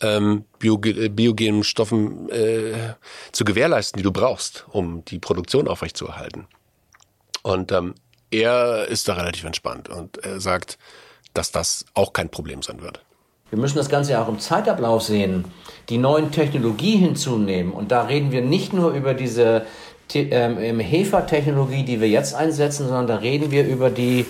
ähm, 0.00 0.44
bioge 0.58 1.10
biogenen 1.10 1.64
Stoffen 1.64 2.28
äh, 2.30 2.94
zu 3.32 3.44
gewährleisten, 3.44 3.98
die 3.98 4.04
du 4.04 4.12
brauchst, 4.12 4.66
um 4.70 5.04
die 5.06 5.18
Produktion 5.18 5.66
aufrechtzuerhalten? 5.66 6.46
Und 7.42 7.72
ähm, 7.72 7.94
er 8.30 8.86
ist 8.88 9.08
da 9.08 9.14
relativ 9.14 9.44
entspannt 9.44 9.88
und 9.88 10.18
er 10.18 10.40
sagt, 10.40 10.78
dass 11.34 11.50
das 11.50 11.84
auch 11.94 12.12
kein 12.12 12.28
Problem 12.28 12.62
sein 12.62 12.82
wird. 12.82 13.00
Wir 13.50 13.58
müssen 13.58 13.76
das 13.76 13.88
Ganze 13.88 14.12
ja 14.12 14.22
auch 14.22 14.28
im 14.28 14.38
Zeitablauf 14.38 15.02
sehen, 15.02 15.46
die 15.88 15.96
neuen 15.96 16.30
Technologien 16.32 17.00
hinzunehmen. 17.00 17.72
Und 17.72 17.90
da 17.90 18.02
reden 18.02 18.30
wir 18.30 18.42
nicht 18.42 18.74
nur 18.74 18.92
über 18.92 19.14
diese 19.14 19.64
ähm, 20.14 20.80
Hefertechnologie, 20.80 21.84
die 21.84 22.00
wir 22.00 22.08
jetzt 22.08 22.34
einsetzen, 22.34 22.86
sondern 22.86 23.06
da 23.06 23.16
reden 23.16 23.50
wir 23.50 23.66
über 23.66 23.88
die, 23.88 24.26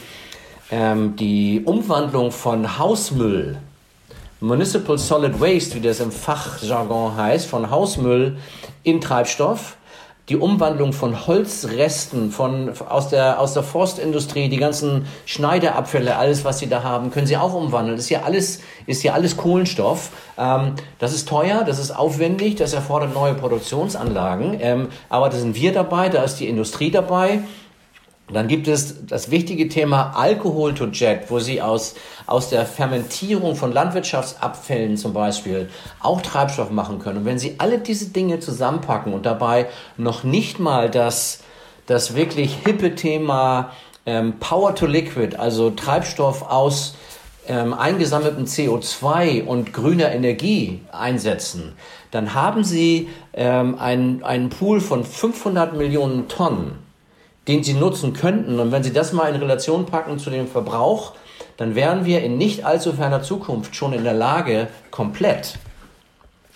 ähm, 0.71 1.17
die 1.17 1.62
Umwandlung 1.64 2.31
von 2.31 2.78
Hausmüll, 2.78 3.59
Municipal 4.40 4.99
Solid 4.99 5.40
Waste, 5.40 5.75
wie 5.75 5.81
das 5.81 5.99
im 5.99 6.12
Fachjargon 6.12 7.17
heißt, 7.17 7.47
von 7.47 7.71
Hausmüll 7.71 8.38
in 8.85 9.00
Treibstoff 9.00 9.77
die 10.28 10.37
Umwandlung 10.37 10.92
von 10.92 11.26
Holzresten 11.26 12.30
von, 12.30 12.73
aus, 12.88 13.08
der, 13.08 13.40
aus 13.40 13.54
der 13.54 13.62
Forstindustrie, 13.62 14.49
die 14.49 14.58
ganzen 14.58 15.06
Schneideabfälle, 15.25 16.16
alles, 16.16 16.44
was 16.44 16.58
sie 16.58 16.68
da 16.68 16.82
haben, 16.82 17.11
können 17.11 17.26
sie 17.26 17.37
auch 17.37 17.54
umwandeln. 17.54 17.97
Das 17.97 18.04
ist 18.04 18.11
ja 18.11 18.23
alles, 18.23 18.61
ist 18.87 19.02
ja 19.02 19.14
alles 19.14 19.37
Kohlenstoff. 19.38 20.11
Ähm, 20.37 20.75
das 20.99 21.14
ist 21.14 21.28
teuer, 21.28 21.64
das 21.64 21.78
ist 21.78 21.92
aufwendig, 21.92 22.56
das 22.56 22.75
erfordert 22.75 23.14
neue 23.14 23.35
Produktionsanlagen. 23.35 24.58
Ähm, 24.61 24.88
aber 25.08 25.30
da 25.30 25.38
sind 25.38 25.54
wir 25.54 25.73
dabei, 25.73 26.11
da 26.11 26.23
ist 26.23 26.37
die 26.37 26.49
Industrie 26.49 26.90
dabei. 26.90 27.40
Dann 28.32 28.47
gibt 28.47 28.68
es 28.68 29.06
das 29.06 29.30
wichtige 29.30 29.68
Thema 29.68 30.12
Alkohol 30.14 30.75
to 30.75 30.87
Jet, 30.87 31.30
wo 31.30 31.38
Sie 31.38 31.62
aus, 31.62 31.94
aus 32.26 32.50
der 32.50 32.66
Fermentierung 32.66 33.56
von 33.56 33.73
Landwirtschaftsabfällen 33.73 34.97
zum 34.99 35.14
Beispiel 35.14 35.70
auch 36.00 36.20
Treibstoff 36.20 36.70
machen 36.70 36.99
können. 36.99 37.18
Und 37.18 37.25
wenn 37.25 37.38
Sie 37.38 37.54
alle 37.58 37.78
diese 37.78 38.11
Dinge 38.11 38.38
zusammenpacken 38.38 39.14
und 39.14 39.25
dabei 39.25 39.66
noch 39.97 40.25
nicht 40.25 40.58
mal 40.58 40.90
das, 40.90 41.40
das 41.87 42.14
wirklich 42.14 42.54
hippe 42.64 42.94
Thema 42.94 43.70
ähm, 44.04 44.35
Power 44.38 44.75
to 44.75 44.87
Liquid, 44.87 45.37
also 45.37 45.70
Treibstoff 45.70 46.42
aus 46.42 46.97
ähm, 47.47 47.73
eingesammeltem 47.73 48.44
CO2 48.44 49.44
und 49.44 49.73
grüner 49.73 50.12
Energie 50.12 50.82
einsetzen, 50.92 51.73
dann 52.11 52.35
haben 52.35 52.62
Sie 52.62 53.08
ähm, 53.32 53.78
einen, 53.78 54.23
einen 54.23 54.50
Pool 54.50 54.80
von 54.80 55.02
500 55.02 55.75
Millionen 55.75 56.28
Tonnen, 56.28 56.88
den 57.49 57.64
Sie 57.64 57.73
nutzen 57.73 58.12
könnten. 58.12 58.61
Und 58.61 58.71
wenn 58.71 58.83
Sie 58.83 58.93
das 58.93 59.12
mal 59.12 59.35
in 59.35 59.40
Relation 59.40 59.87
packen 59.87 60.19
zu 60.19 60.31
dem 60.31 60.47
Verbrauch, 60.47 61.14
dann 61.57 61.75
wären 61.75 62.05
wir 62.05 62.23
in 62.23 62.38
nicht 62.38 62.64
allzu 62.64 62.93
ferner 62.93 63.23
Zukunft 63.23 63.75
schon 63.75 63.93
in 63.93 64.05
der 64.05 64.14
Lage, 64.14 64.69
komplett 64.90 65.59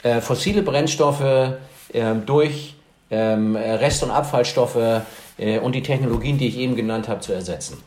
äh, 0.03 0.21
fossile 0.21 0.63
Brennstoffe 0.63 1.23
äh, 1.23 2.15
durch 2.25 2.77
ähm, 3.11 3.57
Rest- 3.57 4.03
und 4.03 4.11
Abfallstoffe 4.11 5.03
äh, 5.39 5.59
und 5.59 5.75
die 5.75 5.83
Technologien, 5.83 6.39
die 6.39 6.49
ich 6.49 6.59
eben 6.59 6.77
genannt 6.77 7.09
habe, 7.09 7.21
zu 7.21 7.33
ersetzen. 7.33 7.83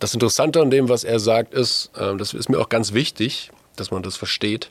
Das 0.00 0.12
Interessante 0.12 0.60
an 0.60 0.70
dem, 0.70 0.88
was 0.88 1.04
er 1.04 1.20
sagt, 1.20 1.54
ist, 1.54 1.90
äh, 1.96 2.16
das 2.16 2.34
ist 2.34 2.48
mir 2.48 2.58
auch 2.58 2.68
ganz 2.68 2.92
wichtig, 2.92 3.50
dass 3.76 3.90
man 3.90 4.02
das 4.02 4.16
versteht, 4.16 4.70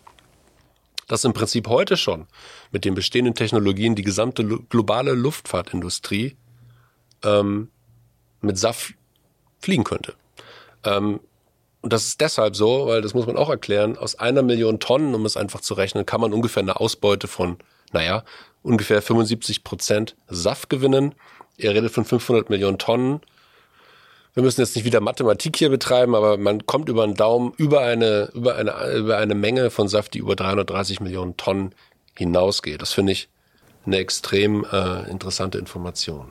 dass 1.14 1.26
im 1.26 1.34
Prinzip 1.34 1.68
heute 1.68 1.96
schon 1.96 2.26
mit 2.72 2.86
den 2.86 2.96
bestehenden 2.96 3.36
Technologien 3.36 3.94
die 3.94 4.02
gesamte 4.02 4.44
globale 4.44 5.14
Luftfahrtindustrie 5.14 6.36
ähm, 7.24 7.70
mit 8.42 8.58
SAF 8.58 8.94
fliegen 9.60 9.84
könnte. 9.84 10.16
Ähm, 10.84 11.20
und 11.82 11.94
das 11.94 12.06
ist 12.06 12.20
deshalb 12.20 12.56
so, 12.56 12.88
weil 12.88 13.04
das 13.04 13.14
muss 13.14 13.28
man 13.28 13.38
auch 13.38 13.52
erklären, 13.52 13.96
aus 13.96 14.16
einer 14.16 14.42
Million 14.42 14.80
Tonnen, 14.80 15.14
um 15.14 15.24
es 15.28 15.38
einfach 15.38 15.62
zu 15.62 15.76
rechnen, 15.76 16.08
kann 16.08 16.20
man 16.20 16.34
ungefähr 16.34 16.64
eine 16.64 16.80
Ausbeute 16.80 17.28
von, 17.28 17.58
naja, 17.92 18.24
ungefähr 18.64 19.00
75 19.00 19.64
Prozent 19.64 20.16
SAF 20.30 20.68
gewinnen. 20.68 21.14
Er 21.60 21.76
redet 21.76 21.92
von 21.92 22.06
500 22.06 22.50
Millionen 22.50 22.80
Tonnen. 22.80 23.22
Wir 24.34 24.42
müssen 24.42 24.62
jetzt 24.62 24.76
nicht 24.76 24.86
wieder 24.86 25.00
Mathematik 25.00 25.58
hier 25.58 25.70
betreiben, 25.70 26.16
aber 26.16 26.38
man 26.38 26.66
kommt 26.66 26.90
über 26.90 27.04
einen 27.04 27.14
Daumen 27.14 27.54
über 27.58 27.82
eine, 27.82 28.30
über 28.34 28.56
eine, 28.56 28.92
über 28.96 29.18
eine 29.18 29.36
Menge 29.36 29.70
von 29.70 29.88
Saft, 29.88 30.16
die 30.16 30.20
über 30.20 30.36
330 30.36 31.02
Millionen 31.02 31.38
Tonnen 31.38 31.76
hinausgeht. 32.18 32.82
Das 32.82 32.94
finde 32.94 33.12
ich 33.12 33.30
eine 33.86 33.98
extrem 33.98 34.66
äh, 34.72 35.10
interessante 35.10 35.58
Information. 35.60 36.28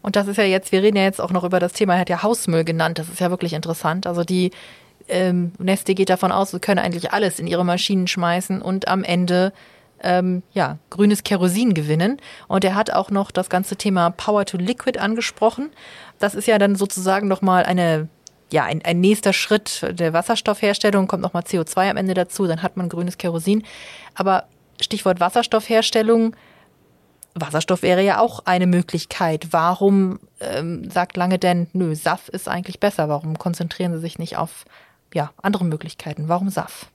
Und 0.00 0.16
das 0.16 0.28
ist 0.28 0.36
ja 0.36 0.44
jetzt, 0.44 0.72
wir 0.72 0.82
reden 0.82 0.96
ja 0.96 1.04
jetzt 1.04 1.20
auch 1.20 1.30
noch 1.30 1.44
über 1.44 1.60
das 1.60 1.74
Thema, 1.74 1.94
er 1.94 2.00
hat 2.00 2.10
ja 2.10 2.22
Hausmüll 2.22 2.64
genannt, 2.64 2.98
das 2.98 3.08
ist 3.08 3.20
ja 3.20 3.30
wirklich 3.30 3.52
interessant. 3.52 4.06
Also 4.06 4.24
die 4.24 4.50
ähm, 5.08 5.52
Neste 5.58 5.94
geht 5.94 6.10
davon 6.10 6.32
aus, 6.32 6.50
sie 6.50 6.60
können 6.60 6.80
eigentlich 6.80 7.12
alles 7.12 7.38
in 7.38 7.46
ihre 7.46 7.64
Maschinen 7.64 8.06
schmeißen 8.06 8.62
und 8.62 8.88
am 8.88 9.04
Ende 9.04 9.52
ähm, 10.02 10.42
ja, 10.52 10.78
grünes 10.90 11.22
Kerosin 11.22 11.74
gewinnen. 11.74 12.18
Und 12.48 12.64
er 12.64 12.74
hat 12.74 12.92
auch 12.92 13.10
noch 13.10 13.30
das 13.30 13.48
ganze 13.48 13.76
Thema 13.76 14.10
Power 14.10 14.44
to 14.44 14.56
Liquid 14.56 14.98
angesprochen. 14.98 15.70
Das 16.18 16.34
ist 16.34 16.46
ja 16.46 16.58
dann 16.58 16.76
sozusagen 16.76 17.28
nochmal 17.28 17.64
eine 17.64 18.08
ja, 18.52 18.64
ein, 18.64 18.84
ein 18.84 19.00
nächster 19.00 19.32
Schritt 19.32 19.86
der 19.98 20.12
Wasserstoffherstellung, 20.12 21.08
kommt 21.08 21.22
nochmal 21.22 21.42
CO2 21.42 21.90
am 21.90 21.96
Ende 21.96 22.12
dazu, 22.12 22.46
dann 22.46 22.62
hat 22.62 22.76
man 22.76 22.90
grünes 22.90 23.16
Kerosin. 23.16 23.64
Aber 24.14 24.44
Stichwort 24.78 25.20
Wasserstoffherstellung, 25.20 26.36
Wasserstoff 27.34 27.82
wäre 27.82 28.02
ja 28.02 28.20
auch 28.20 28.40
eine 28.44 28.66
Möglichkeit. 28.66 29.48
Warum 29.52 30.20
ähm, 30.40 30.88
sagt 30.90 31.16
Lange 31.16 31.38
denn, 31.38 31.68
nö, 31.72 31.94
SAF 31.94 32.28
ist 32.28 32.48
eigentlich 32.48 32.78
besser? 32.78 33.08
Warum 33.08 33.38
konzentrieren 33.38 33.94
Sie 33.94 34.00
sich 34.00 34.18
nicht 34.18 34.36
auf 34.36 34.64
ja, 35.14 35.30
andere 35.40 35.64
Möglichkeiten? 35.64 36.28
Warum 36.28 36.50
SAF? 36.50 36.90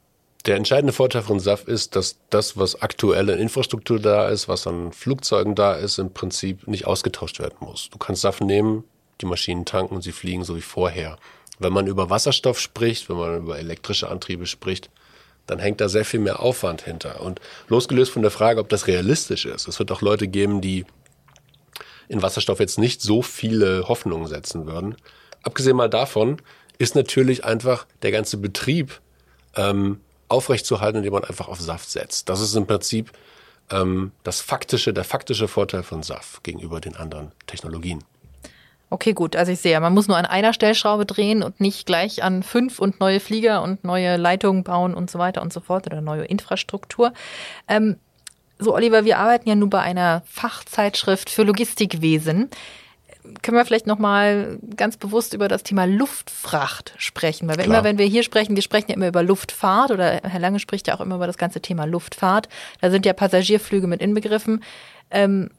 Der 0.46 0.56
entscheidende 0.56 0.94
Vorteil 0.94 1.24
von 1.24 1.40
SAF 1.40 1.68
ist, 1.68 1.96
dass 1.96 2.20
das, 2.30 2.58
was 2.58 2.82
aktuell 2.82 3.30
in 3.30 3.40
Infrastruktur 3.40 4.00
da 4.00 4.30
ist, 4.30 4.48
was 4.48 4.66
an 4.66 4.94
Flugzeugen 4.94 5.56
da 5.56 5.74
ist, 5.74 5.98
im 5.98 6.14
Prinzip 6.14 6.68
nicht 6.68 6.86
ausgetauscht 6.86 7.40
werden 7.40 7.58
muss. 7.60 7.90
Du 7.90 7.98
kannst 7.98 8.22
SAF 8.22 8.40
nehmen, 8.40 8.84
die 9.20 9.26
Maschinen 9.26 9.66
tanken 9.66 9.96
und 9.96 10.04
sie 10.04 10.12
fliegen 10.12 10.44
so 10.44 10.56
wie 10.56 10.62
vorher. 10.62 11.18
Wenn 11.60 11.74
man 11.74 11.88
über 11.88 12.10
Wasserstoff 12.10 12.60
spricht, 12.60 13.10
wenn 13.10 13.18
man 13.18 13.38
über 13.38 13.58
elektrische 13.58 14.10
Antriebe 14.10 14.46
spricht, 14.46 14.90
dann 15.48 15.60
hängt 15.60 15.82
da 15.82 15.90
sehr 15.90 16.06
viel 16.06 16.20
mehr 16.20 16.42
Aufwand 16.42 16.82
hinter. 16.84 17.22
Und 17.22 17.42
losgelöst 17.68 18.12
von 18.12 18.22
der 18.22 18.32
Frage, 18.32 18.60
ob 18.60 18.70
das 18.70 18.88
realistisch 18.88 19.46
ist, 19.46 19.68
es 19.68 19.80
wird 19.80 19.92
auch 19.92 20.02
Leute 20.02 20.28
geben, 20.28 20.62
die 20.62 20.86
in 22.10 22.22
Wasserstoff 22.22 22.60
jetzt 22.60 22.78
nicht 22.78 23.02
so 23.02 23.22
viele 23.22 23.88
Hoffnungen 23.88 24.28
setzen 24.28 24.66
würden. 24.66 24.96
Abgesehen 25.42 25.76
mal 25.76 25.90
davon 25.90 26.42
ist 26.78 26.96
natürlich 26.96 27.44
einfach 27.44 27.88
der 28.02 28.12
ganze 28.12 28.38
Betrieb 28.38 29.02
ähm, 29.56 30.00
aufrechtzuerhalten, 30.30 30.98
indem 30.98 31.14
man 31.14 31.24
einfach 31.24 31.48
auf 31.48 31.60
Saft 31.60 31.90
setzt. 31.90 32.30
Das 32.30 32.42
ist 32.42 32.56
im 32.56 32.68
Prinzip 32.68 33.12
ähm, 33.72 34.12
das 34.24 34.42
faktische, 34.42 34.94
der 34.94 35.04
faktische 35.04 35.48
Vorteil 35.48 35.84
von 35.84 36.04
Saft 36.04 36.44
gegenüber 36.44 36.80
den 36.82 36.96
anderen 36.96 37.32
Technologien. 37.46 38.04
Okay, 38.90 39.14
gut. 39.14 39.36
Also 39.36 39.52
ich 39.52 39.60
sehe, 39.60 39.80
man 39.82 39.94
muss 39.94 40.08
nur 40.08 40.16
an 40.16 40.26
einer 40.26 40.54
Stellschraube 40.54 41.06
drehen 41.06 41.44
und 41.44 41.60
nicht 41.60 41.86
gleich 41.86 42.24
an 42.24 42.42
fünf 42.42 42.80
und 42.80 43.02
neue 43.02 43.20
Flieger 43.20 43.62
und 43.62 43.84
neue 43.84 44.16
Leitungen 44.16 44.64
bauen 44.64 44.94
und 44.94 45.12
so 45.12 45.20
weiter 45.20 45.42
und 45.42 45.52
so 45.52 45.60
fort 45.60 45.88
oder 45.88 46.00
neue 46.00 46.24
Infrastruktur. 46.24 47.12
Ähm, 47.68 47.98
so, 48.60 48.74
Oliver, 48.74 49.04
wir 49.04 49.20
arbeiten 49.20 49.50
ja 49.50 49.56
nun 49.56 49.70
bei 49.70 49.82
einer 49.82 50.24
Fachzeitschrift 50.26 51.30
für 51.30 51.44
Logistikwesen. 51.44 52.50
Können 53.42 53.58
wir 53.58 53.66
vielleicht 53.66 53.88
nochmal 53.88 54.60
ganz 54.76 54.98
bewusst 54.98 55.34
über 55.34 55.48
das 55.48 55.64
Thema 55.64 55.86
Luftfracht 55.86 56.94
sprechen? 56.98 57.48
Weil 57.48 57.58
wir 57.58 57.66
immer, 57.66 57.84
wenn 57.84 57.98
wir 57.98 58.06
hier 58.06 58.24
sprechen, 58.24 58.56
wir 58.56 58.62
sprechen 58.62 58.90
ja 58.90 58.96
immer 58.96 59.08
über 59.08 59.24
Luftfahrt 59.24 59.92
oder 59.92 60.22
Herr 60.24 60.40
Lange 60.40 60.60
spricht 60.60 60.88
ja 60.88 60.96
auch 60.96 61.02
immer 61.02 61.16
über 61.16 61.28
das 61.28 61.38
ganze 61.38 61.62
Thema 61.62 61.86
Luftfahrt. 61.86 62.50
Da 62.82 62.90
sind 62.90 63.06
ja 63.06 63.14
Passagierflüge 63.14 63.88
mit 63.88 64.02
inbegriffen. 64.02 64.64
Ähm, 65.12 65.50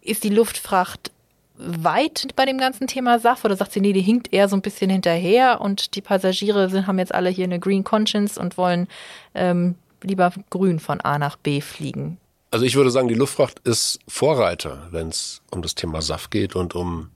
ist 0.00 0.24
die 0.24 0.30
Luftfracht 0.30 1.10
weit 1.56 2.28
bei 2.34 2.44
dem 2.44 2.58
ganzen 2.58 2.86
Thema 2.86 3.18
SAF 3.18 3.44
oder 3.44 3.56
sagt 3.56 3.72
sie, 3.72 3.80
nee, 3.80 3.92
die 3.92 4.00
hinkt 4.00 4.32
eher 4.32 4.48
so 4.48 4.56
ein 4.56 4.62
bisschen 4.62 4.90
hinterher 4.90 5.60
und 5.60 5.94
die 5.94 6.00
Passagiere 6.00 6.68
sind, 6.68 6.86
haben 6.86 6.98
jetzt 6.98 7.14
alle 7.14 7.30
hier 7.30 7.44
eine 7.44 7.60
Green 7.60 7.84
Conscience 7.84 8.38
und 8.38 8.56
wollen 8.56 8.88
ähm, 9.34 9.76
lieber 10.02 10.32
grün 10.50 10.80
von 10.80 11.00
A 11.00 11.18
nach 11.18 11.36
B 11.36 11.60
fliegen? 11.60 12.18
Also 12.52 12.66
ich 12.66 12.76
würde 12.76 12.90
sagen, 12.90 13.08
die 13.08 13.14
Luftfracht 13.14 13.60
ist 13.60 13.98
Vorreiter, 14.06 14.86
wenn 14.90 15.08
es 15.08 15.40
um 15.50 15.62
das 15.62 15.74
Thema 15.74 16.02
SAF 16.02 16.28
geht 16.28 16.54
und 16.54 16.74
um 16.74 17.08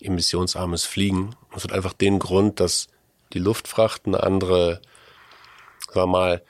emissionsarmes 0.00 0.86
Fliegen. 0.86 1.36
Das 1.52 1.64
hat 1.64 1.72
einfach 1.72 1.92
den 1.92 2.18
Grund, 2.18 2.58
dass 2.58 2.88
die 3.34 3.38
Luftfracht 3.38 4.06
eine 4.06 4.22
andere, 4.22 4.80
sagen 5.88 6.00
wir 6.00 6.06
mal, 6.06 6.42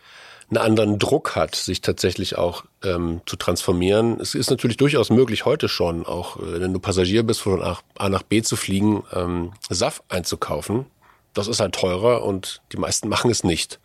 einen 0.51 0.59
anderen 0.59 0.99
Druck 1.01 1.35
hat, 1.35 1.57
sich 1.57 1.81
tatsächlich 1.81 2.39
auch 2.39 2.65
ähm, 2.85 3.23
zu 3.27 3.35
transformieren. 3.35 4.21
Es 4.21 4.37
ist 4.37 4.51
natürlich 4.51 4.77
durchaus 4.77 5.11
möglich, 5.11 5.45
heute 5.45 5.69
schon, 5.69 6.07
auch 6.07 6.37
äh, 6.37 6.61
wenn 6.61 6.73
du 6.73 6.79
Passagier 6.79 7.25
bist, 7.25 7.41
von 7.41 7.61
A 7.61 8.09
nach 8.09 8.23
B 8.23 8.41
zu 8.43 8.55
fliegen, 8.55 9.03
ähm, 9.13 9.53
SAF 9.69 10.01
einzukaufen. 10.09 10.87
Das 11.35 11.49
ist 11.49 11.59
halt 11.59 11.75
teurer 11.75 12.23
und 12.23 12.63
die 12.71 12.77
meisten 12.77 13.09
machen 13.09 13.33
es 13.33 13.43
nicht. 13.43 13.81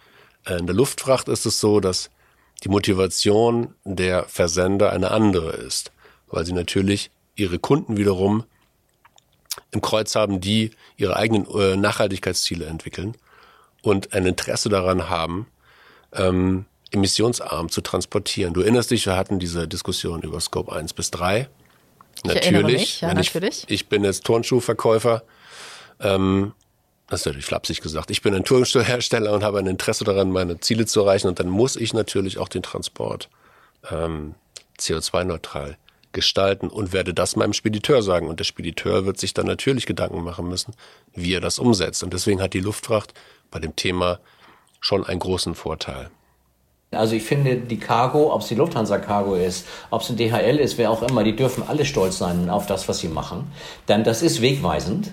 Äh, 0.46 0.60
in 0.60 0.68
der 0.68 0.76
Luftfracht 0.76 1.28
ist 1.28 1.48
es 1.48 1.60
so, 1.60 1.80
dass 1.80 2.12
die 2.64 2.70
Motivation 2.70 3.76
der 3.84 4.26
Versender 4.26 4.92
eine 4.92 5.12
andere 5.12 5.52
ist, 5.52 5.92
weil 6.28 6.46
sie 6.46 6.54
natürlich 6.54 7.12
ihre 7.36 7.60
Kunden 7.60 7.98
wiederum 7.98 8.44
im 9.72 9.82
Kreuz 9.82 10.16
haben, 10.16 10.42
die 10.42 10.72
ihre 10.96 11.16
eigenen 11.16 11.48
äh, 11.54 11.76
Nachhaltigkeitsziele 11.76 12.66
entwickeln 12.66 13.16
und 13.82 14.14
ein 14.14 14.26
Interesse 14.26 14.70
daran 14.70 15.10
haben, 15.10 15.48
ähm, 16.14 16.66
emissionsarm 16.92 17.70
zu 17.70 17.82
transportieren. 17.82 18.54
Du 18.54 18.62
erinnerst 18.62 18.92
dich, 18.92 19.06
wir 19.06 19.16
hatten 19.16 19.40
diese 19.40 19.68
Diskussion 19.68 20.22
über 20.22 20.40
Scope 20.40 20.72
1 20.74 20.94
bis 20.94 21.12
3. 21.12 21.50
Ich 22.16 22.24
natürlich. 22.24 22.80
Mich, 22.80 23.02
ja, 23.02 23.14
natürlich. 23.14 23.64
Ich, 23.64 23.72
ich 23.82 23.90
bin 23.90 24.04
jetzt 24.04 24.24
Turnschuhverkäufer. 24.26 25.24
Ähm, 26.00 26.54
das 27.08 27.22
ist 27.22 27.26
natürlich 27.26 27.46
flapsig 27.46 27.82
gesagt. 27.82 28.12
Ich 28.12 28.22
bin 28.22 28.36
ein 28.36 28.44
Turnschuhhersteller 28.44 29.32
und 29.32 29.44
habe 29.44 29.60
ein 29.60 29.68
Interesse 29.68 30.04
daran, 30.04 30.30
meine 30.30 30.60
Ziele 30.60 30.86
zu 30.86 31.02
erreichen. 31.02 31.28
Und 31.28 31.40
dann 31.40 31.48
muss 31.48 31.78
ich 31.78 31.94
natürlich 31.94 32.38
auch 32.38 32.50
den 32.50 32.64
Transport 32.64 33.30
ähm, 33.90 34.36
CO2-neutral 34.78 35.78
gestalten 36.12 36.68
und 36.68 36.94
werde 36.94 37.14
das 37.14 37.36
meinem 37.36 37.54
Spediteur 37.54 38.02
sagen. 38.02 38.28
Und 38.28 38.40
der 38.40 38.44
Spediteur 38.44 39.06
wird 39.06 39.20
sich 39.20 39.34
dann 39.34 39.46
natürlich 39.46 39.86
Gedanken 39.86 40.22
machen 40.22 40.50
müssen, 40.50 40.74
wie 41.14 41.34
er 41.34 41.42
das 41.42 41.60
umsetzt. 41.60 42.04
Und 42.04 42.14
deswegen 42.14 42.42
hat 42.42 42.54
die 42.54 42.60
Luftfracht 42.60 43.14
bei 43.52 43.60
dem 43.60 43.76
Thema 43.76 44.20
schon 44.82 45.06
einen 45.06 45.20
großen 45.20 45.56
Vorteil. 45.56 46.10
Also 46.92 47.16
ich 47.16 47.24
finde, 47.24 47.58
die 47.58 47.80
Cargo, 47.80 48.34
ob 48.34 48.42
es 48.42 48.48
die 48.48 48.56
Lufthansa 48.56 48.98
Cargo 48.98 49.36
ist, 49.36 49.66
ob 49.90 50.02
es 50.02 50.10
ein 50.10 50.18
DHL 50.18 50.58
ist, 50.58 50.78
wer 50.78 50.90
auch 50.90 51.04
immer, 51.04 51.24
die 51.24 51.36
dürfen 51.36 51.64
alle 51.68 51.86
stolz 51.86 52.18
sein 52.18 52.50
auf 52.50 52.66
das, 52.66 52.88
was 52.88 53.00
sie 53.00 53.10
machen. 53.10 53.52
Denn 53.88 54.04
das 54.04 54.22
ist 54.22 54.42
wegweisend. 54.42 55.12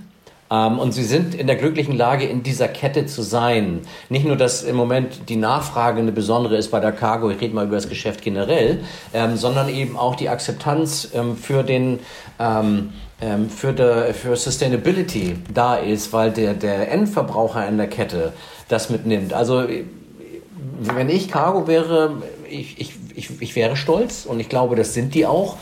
Ähm, 0.55 0.79
und 0.79 0.93
sie 0.93 1.05
sind 1.05 1.35
in 1.35 1.47
der 1.47 1.57
glücklichen 1.57 1.97
Lage, 1.97 2.25
in 2.27 2.43
dieser 2.43 2.69
Kette 2.69 3.07
zu 3.07 3.23
sein. 3.23 3.81
Nicht 4.09 4.25
nur, 4.25 4.37
dass 4.37 4.63
im 4.63 4.77
Moment 4.77 5.29
die 5.29 5.37
Nachfrage 5.37 6.01
eine 6.01 6.13
besondere 6.13 6.57
ist 6.57 6.71
bei 6.71 6.81
der 6.81 6.93
Cargo, 6.93 7.31
ich 7.31 7.41
rede 7.41 7.55
mal 7.55 7.67
über 7.67 7.77
das 7.77 7.89
Geschäft 7.89 8.23
generell, 8.23 8.81
ähm, 9.13 9.37
sondern 9.37 9.69
eben 9.69 9.97
auch 9.97 10.15
die 10.15 10.29
Akzeptanz 10.29 11.11
ähm, 11.15 11.37
für 11.37 11.63
den 11.63 12.01
für, 13.57 13.73
der, 13.73 14.13
für 14.13 14.37
Sustainability 14.37 15.37
da 15.55 15.77
ist, 15.77 16.13
weil 16.13 16.33
der, 16.33 16.53
der 16.53 16.91
Endverbraucher 16.91 17.67
in 17.69 17.79
der 17.79 17.87
Kette 17.87 18.33
das 18.69 18.91
mitnimmt. 18.91 19.33
Also 19.33 19.65
wenn 20.81 21.09
ich 21.09 21.31
Cargo 21.31 21.67
wäre, 21.67 22.23
ich, 22.51 22.79
ich, 22.81 22.95
ich, 23.15 23.41
ich 23.41 23.57
wäre 23.57 23.77
stolz 23.77 24.27
und 24.27 24.41
ich 24.41 24.49
glaube, 24.49 24.77
das 24.77 24.95
sind 24.95 25.15
die 25.15 25.27
auch. 25.27 25.57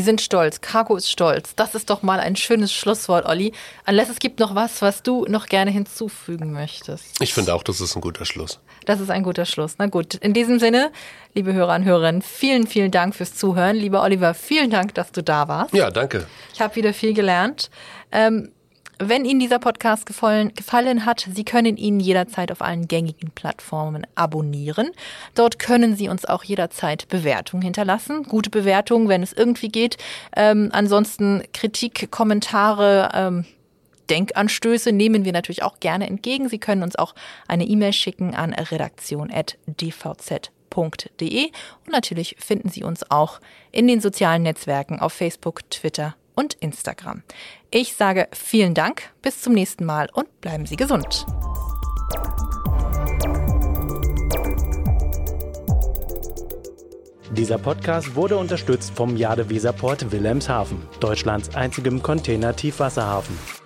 Sie 0.00 0.04
sind 0.04 0.22
stolz. 0.22 0.62
Cargo 0.62 0.96
ist 0.96 1.10
stolz. 1.10 1.54
Das 1.56 1.74
ist 1.74 1.90
doch 1.90 2.02
mal 2.02 2.20
ein 2.20 2.34
schönes 2.34 2.72
Schlusswort, 2.72 3.26
Olli. 3.26 3.52
Unless 3.86 4.08
es 4.08 4.18
gibt 4.18 4.40
noch 4.40 4.54
was, 4.54 4.80
was 4.80 5.02
du 5.02 5.26
noch 5.28 5.44
gerne 5.44 5.70
hinzufügen 5.70 6.52
möchtest. 6.52 7.20
Ich 7.20 7.34
finde 7.34 7.52
auch, 7.52 7.62
das 7.62 7.82
ist 7.82 7.96
ein 7.96 8.00
guter 8.00 8.24
Schluss. 8.24 8.60
Das 8.86 8.98
ist 8.98 9.10
ein 9.10 9.22
guter 9.22 9.44
Schluss. 9.44 9.74
Na 9.76 9.88
gut, 9.88 10.14
in 10.14 10.32
diesem 10.32 10.58
Sinne, 10.58 10.90
liebe 11.34 11.52
Hörer 11.52 11.74
und 11.74 11.84
Hörerinnen, 11.84 12.22
vielen, 12.22 12.66
vielen 12.66 12.90
Dank 12.90 13.14
fürs 13.14 13.34
Zuhören. 13.34 13.76
Lieber 13.76 14.02
Oliver, 14.02 14.32
vielen 14.32 14.70
Dank, 14.70 14.94
dass 14.94 15.12
du 15.12 15.22
da 15.22 15.48
warst. 15.48 15.74
Ja, 15.74 15.90
danke. 15.90 16.26
Ich 16.54 16.62
habe 16.62 16.74
wieder 16.76 16.94
viel 16.94 17.12
gelernt. 17.12 17.68
Ähm, 18.10 18.52
wenn 19.02 19.24
Ihnen 19.24 19.40
dieser 19.40 19.58
Podcast 19.58 20.04
gefallen, 20.04 20.52
gefallen 20.54 21.06
hat, 21.06 21.26
Sie 21.32 21.44
können 21.44 21.78
ihn 21.78 22.00
jederzeit 22.00 22.52
auf 22.52 22.60
allen 22.60 22.86
gängigen 22.86 23.30
Plattformen 23.30 24.06
abonnieren. 24.14 24.90
Dort 25.34 25.58
können 25.58 25.96
Sie 25.96 26.10
uns 26.10 26.26
auch 26.26 26.44
jederzeit 26.44 27.08
Bewertungen 27.08 27.62
hinterlassen. 27.62 28.24
Gute 28.24 28.50
Bewertungen, 28.50 29.08
wenn 29.08 29.22
es 29.22 29.32
irgendwie 29.32 29.68
geht. 29.68 29.96
Ähm, 30.36 30.68
ansonsten 30.72 31.42
Kritik, 31.54 32.10
Kommentare, 32.10 33.08
ähm, 33.14 33.46
Denkanstöße 34.10 34.92
nehmen 34.92 35.24
wir 35.24 35.32
natürlich 35.32 35.62
auch 35.62 35.80
gerne 35.80 36.06
entgegen. 36.06 36.50
Sie 36.50 36.58
können 36.58 36.82
uns 36.82 36.96
auch 36.96 37.14
eine 37.48 37.64
E-Mail 37.64 37.94
schicken 37.94 38.34
an 38.34 38.52
redaktion.dvz.de 38.52 41.44
und 41.86 41.90
natürlich 41.90 42.36
finden 42.38 42.68
Sie 42.68 42.84
uns 42.84 43.10
auch 43.10 43.40
in 43.72 43.86
den 43.86 44.00
sozialen 44.00 44.42
Netzwerken 44.42 45.00
auf 45.00 45.14
Facebook, 45.14 45.70
Twitter 45.70 46.16
und 46.40 46.54
Instagram. 46.54 47.22
Ich 47.70 47.94
sage 47.94 48.26
vielen 48.32 48.72
Dank, 48.72 49.10
bis 49.20 49.42
zum 49.42 49.52
nächsten 49.52 49.84
Mal 49.84 50.08
und 50.12 50.40
bleiben 50.40 50.64
Sie 50.64 50.76
gesund. 50.76 51.26
Dieser 57.32 57.58
Podcast 57.58 58.16
wurde 58.16 58.38
unterstützt 58.38 58.92
vom 58.96 59.16
Jade 59.16 59.50
Weserport 59.50 60.10
Wilhelmshaven, 60.10 60.82
Deutschlands 60.98 61.54
einzigem 61.54 62.02
Container-Tiefwasserhafen. 62.02 63.59